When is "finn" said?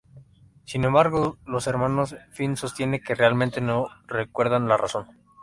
2.31-2.57